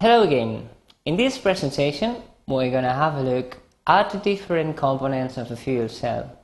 [0.00, 0.68] Hello again.
[1.06, 5.56] In this presentation, we're going to have a look at the different components of a
[5.56, 6.38] fuel cell.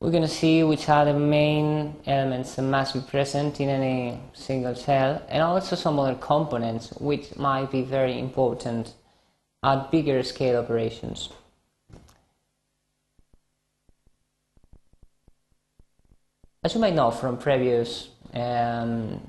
[0.00, 4.20] We're going to see which are the main elements that must be present in any
[4.32, 8.94] single cell and also some other components which might be very important
[9.64, 11.30] at bigger scale operations.
[16.62, 19.20] As you might know from previous um,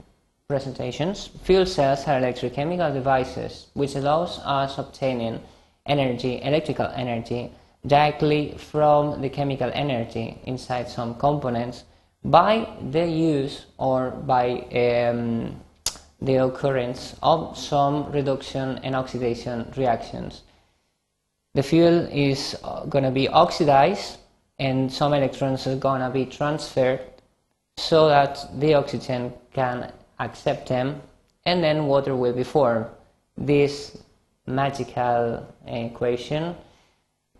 [0.51, 5.39] presentations, fuel cells are electrochemical devices which allows us obtaining
[5.85, 7.49] energy, electrical energy,
[7.87, 11.85] directly from the chemical energy inside some components
[12.25, 14.45] by the use or by
[14.83, 15.57] um,
[16.21, 20.41] the occurrence of some reduction and oxidation reactions.
[21.53, 22.57] The fuel is
[22.89, 24.17] going to be oxidized
[24.59, 26.99] and some electrons are going to be transferred
[27.77, 31.01] so that the oxygen can accept them
[31.45, 32.85] and then water will be formed.
[33.37, 33.97] This
[34.45, 36.55] magical equation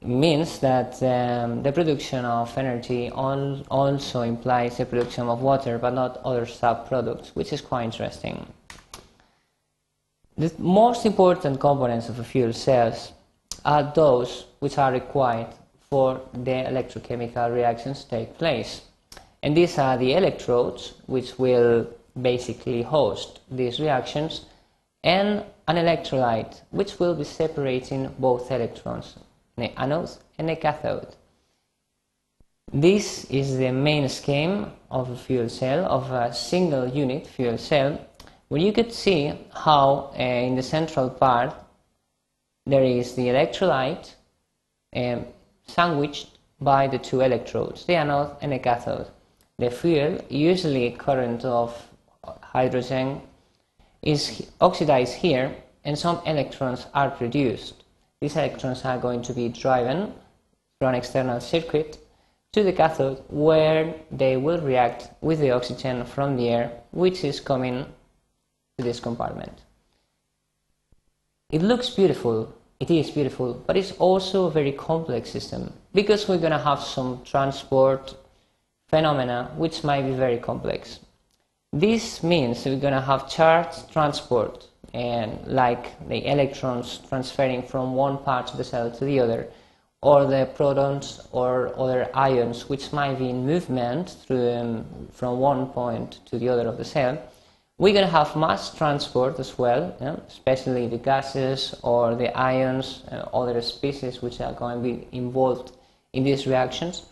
[0.01, 5.93] means that um, the production of energy al also implies the production of water but
[5.93, 8.45] not other sub-products, which is quite interesting.
[10.37, 13.11] The most important components of a fuel cells
[13.63, 15.53] are those which are required
[15.89, 18.81] for the electrochemical reactions to take place.
[19.43, 21.87] And these are the electrodes, which will
[22.19, 24.45] basically host these reactions,
[25.03, 29.15] and an electrolyte, which will be separating both electrons,
[29.57, 31.15] the anode and the cathode.
[32.73, 37.99] This is the main scheme of a fuel cell, of a single unit fuel cell,
[38.47, 41.53] where you could see how uh, in the central part
[42.65, 44.13] there is the electrolyte
[44.95, 45.25] um,
[45.67, 49.07] sandwiched by the two electrodes, the anode and the cathode.
[49.57, 51.90] The fuel, usually a current of
[52.51, 53.21] hydrogen,
[54.01, 57.83] is oxidized here and some electrons are produced.
[58.19, 60.13] These electrons are going to be driven
[60.79, 61.97] through an external circuit
[62.53, 67.39] to the cathode where they will react with the oxygen from the air which is
[67.39, 67.85] coming
[68.77, 69.61] to this compartment.
[71.49, 76.37] It looks beautiful, it is beautiful, but it's also a very complex system because we're
[76.37, 78.15] going to have some transport
[78.89, 80.99] phenomena which might be very complex.
[81.73, 88.17] This means we're going to have charge transport and like the electrons transferring from one
[88.17, 89.47] part of the cell to the other
[90.01, 95.67] or the protons or other ions which might be in movement through, um, from one
[95.67, 97.17] point to the other of the cell.
[97.77, 103.03] We're going to have mass transport as well, yeah, especially the gases or the ions,
[103.09, 105.71] uh, other species which are going to be involved
[106.11, 107.05] in these reactions.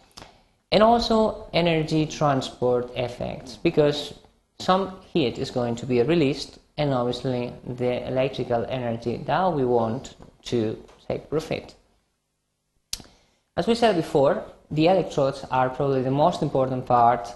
[0.69, 4.18] And also energy transport effects, because
[4.59, 10.15] some heat is going to be released and obviously the electrical energy that we want
[10.43, 10.77] to
[11.07, 11.75] take profit.
[13.57, 17.33] As we said before, the electrodes are probably the most important part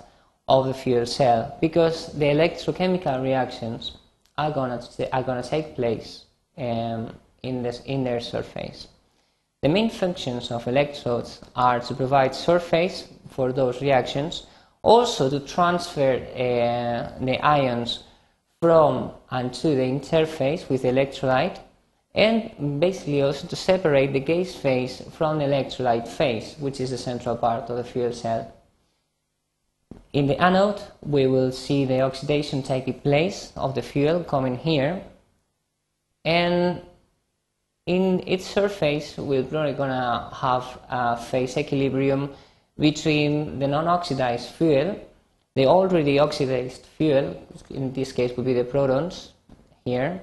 [0.47, 3.97] of the fuel cell because the electrochemical reactions
[4.37, 6.25] are going to, are going to take place
[6.57, 8.87] um, in, this, in their surface.
[9.61, 14.45] The main functions of electrodes are to provide surface for those reactions
[14.83, 18.03] also to transfer uh, the ions
[18.61, 21.59] from and to the interface with the electrolyte
[22.15, 26.97] and basically also to separate the gas phase from the electrolyte phase, which is the
[26.97, 28.53] central part of the fuel cell.
[30.11, 35.01] In the anode, we will see the oxidation taking place of the fuel coming here,
[36.23, 36.81] and
[37.87, 42.29] in its surface, we're probably gonna have a phase equilibrium
[42.79, 44.99] between the non-oxidized fuel,
[45.55, 47.35] the already oxidized fuel,
[47.69, 49.33] in this case would be the protons
[49.85, 50.19] here,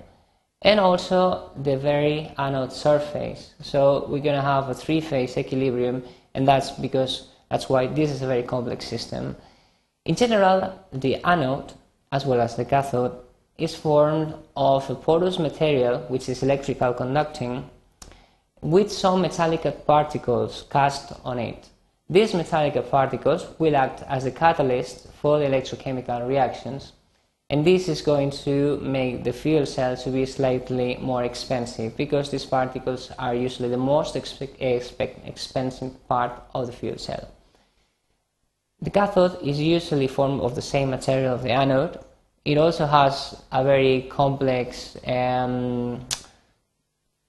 [0.62, 3.54] and also the very anode surface.
[3.62, 6.02] So we're going to have a three-phase equilibrium,
[6.34, 9.36] and that's because that's why this is a very complex system.
[10.04, 11.72] In general, the anode,
[12.12, 13.16] as well as the cathode,
[13.58, 17.68] is formed of a porous material which is electrical conducting
[18.62, 21.68] with some metallic particles cast on it.
[22.10, 26.92] These metallic particles will act as a catalyst for the electrochemical reactions
[27.50, 32.28] and this is going to make the fuel cell to be slightly more expensive because
[32.32, 37.28] these particles are usually the most expensive part of the fuel cell.
[38.82, 41.98] The cathode is usually formed of the same material of the anode.
[42.44, 46.06] It also has a very complex um,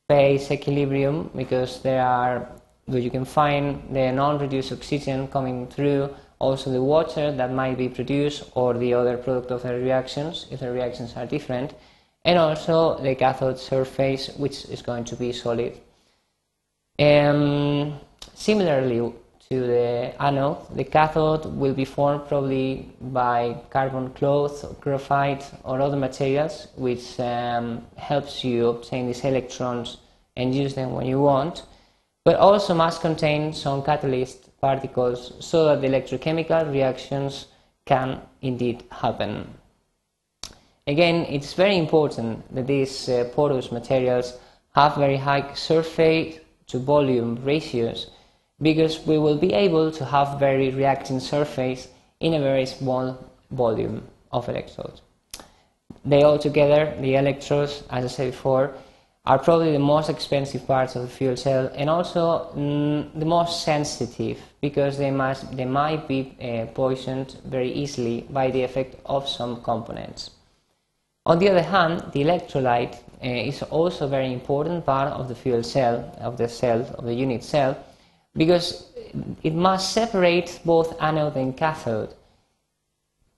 [0.07, 2.48] phase equilibrium because there are
[2.86, 7.88] where you can find the non-reduced oxygen coming through, also the water that might be
[7.88, 11.74] produced or the other product of the reactions, if the reactions are different,
[12.25, 15.78] and also the cathode surface, which is going to be solid.
[17.00, 18.00] Um,
[18.33, 19.13] similarly
[19.50, 25.98] to the anode, the cathode will be formed probably by carbon cloth, graphite, or other
[25.98, 29.98] materials, which um, helps you obtain these electrons
[30.38, 31.63] and use them when you want,
[32.23, 37.47] but also must contain some catalyst particles so that the electrochemical reactions
[37.85, 39.47] can indeed happen.
[40.88, 44.38] Again, it's very important that these uh, porous materials
[44.75, 46.38] have very high surface
[46.68, 48.12] to volume ratios
[48.62, 51.88] because we will be able to have very reacting surface
[52.19, 53.18] in a very small
[53.50, 55.01] volume of electrodes.
[56.06, 58.73] They all together, the electrodes, as I said before,
[59.25, 63.63] are probably the most expensive parts of the fuel cell and also mm, the most
[63.63, 69.29] sensitive because they, must, they might be uh, poisoned very easily by the effect of
[69.29, 70.31] some components.
[71.27, 75.35] On the other hand, the electrolyte uh, is also a very important part of the
[75.35, 77.77] fuel cell, of the cell, of the unit cell,
[78.35, 78.88] because
[79.44, 82.15] it must separate both anode and cathode.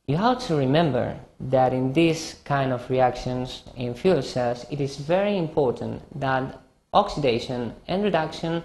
[0.08, 1.18] You have to remember
[1.50, 6.62] that in these kind of reactions in fuel cells, it is very important that
[6.94, 8.64] oxidation and reduction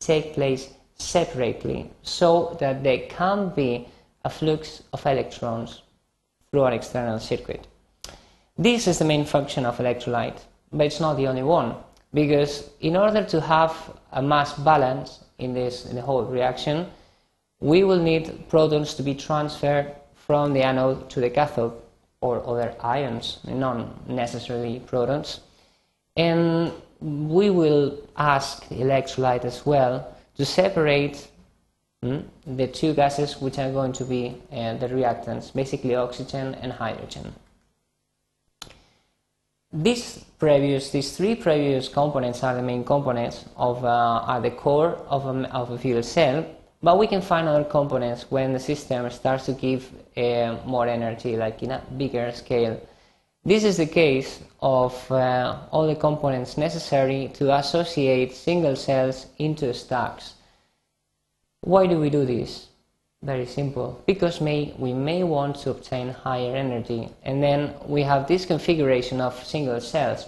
[0.00, 3.86] take place separately so that there can be
[4.24, 5.82] a flux of electrons
[6.50, 7.66] through an external circuit.
[8.56, 10.40] This is the main function of electrolyte,
[10.72, 11.74] but it's not the only one
[12.14, 13.74] because in order to have
[14.12, 16.86] a mass balance in this in the whole reaction,
[17.60, 21.72] we will need protons to be transferred from the anode to the cathode
[22.24, 25.40] or other ions, not necessarily protons.
[26.16, 31.28] And we will ask the electrolyte as well to separate
[32.02, 36.72] mm, the two gases which are going to be uh, the reactants, basically oxygen and
[36.72, 37.34] hydrogen.
[39.70, 44.92] These previous, these three previous components are the main components of uh, are the core
[45.08, 46.46] of a, of a fuel cell.
[46.84, 51.34] But we can find other components when the system starts to give uh, more energy,
[51.34, 52.78] like in a bigger scale.
[53.42, 59.72] This is the case of uh, all the components necessary to associate single cells into
[59.72, 60.34] stacks.
[61.62, 62.68] Why do we do this?
[63.22, 64.02] Very simple.
[64.04, 67.08] Because may, we may want to obtain higher energy.
[67.22, 70.26] And then we have this configuration of single cells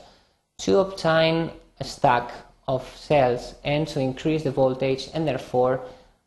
[0.61, 1.51] to obtain
[1.81, 2.33] a stack
[2.67, 5.83] of cells and to increase the voltage and therefore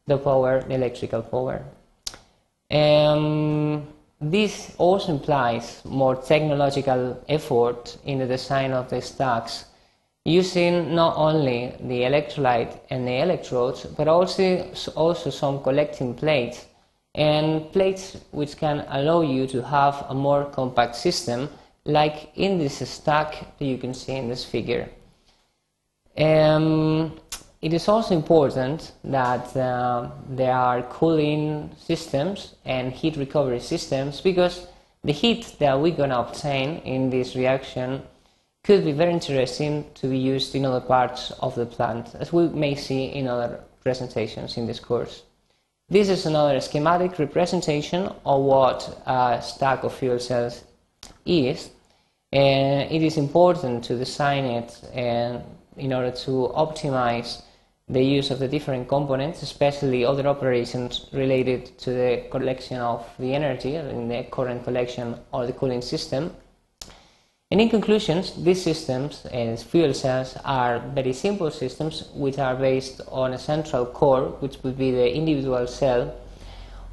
[0.09, 1.63] the power, the electrical power.
[2.69, 3.87] Um,
[4.19, 9.65] this also implies more technological effort in the design of the stacks
[10.25, 16.65] using not only the electrolyte and the electrodes, but also, also some collecting plates
[17.15, 21.49] and plates which can allow you to have a more compact system
[21.85, 24.89] like in this stack that you can see in this figure.
[26.17, 27.17] Um,
[27.61, 34.67] it is also important that uh, there are cooling systems and heat recovery systems because
[35.03, 38.01] the heat that we're going to obtain in this reaction
[38.63, 42.47] could be very interesting to be used in other parts of the plant, as we
[42.49, 45.23] may see in other presentations in this course.
[45.89, 50.63] This is another schematic representation of what a stack of fuel cells
[51.25, 51.71] is,
[52.31, 57.41] and it is important to design it in order to optimize
[57.89, 63.33] the use of the different components, especially other operations related to the collection of the
[63.33, 66.35] energy in the current collection or the cooling system.
[67.51, 73.01] And in conclusions, these systems as fuel cells are very simple systems which are based
[73.07, 76.13] on a central core, which would be the individual cell,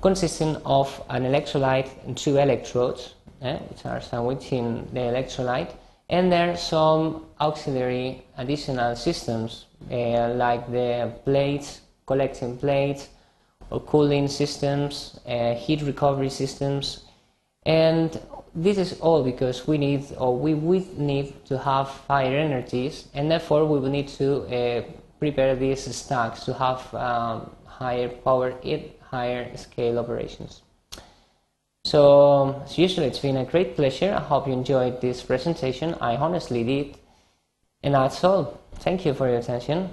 [0.00, 5.72] consisting of an electrolyte and two electrodes, eh, which are sandwiched in the electrolyte,
[6.08, 13.08] and there are some auxiliary additional systems uh, like the plates, collecting plates,
[13.70, 17.04] or cooling systems, uh, heat recovery systems,
[17.66, 18.20] and
[18.54, 23.30] this is all because we need or we would need to have higher energies and
[23.30, 24.82] therefore we will need to uh,
[25.18, 30.62] prepare these stacks to have um, higher power in higher scale operations.
[31.86, 34.12] So as usual it's been a great pleasure.
[34.12, 35.94] I hope you enjoyed this presentation.
[36.00, 36.98] I honestly did.
[37.80, 38.60] And that's all.
[38.74, 39.90] Thank you for your attention.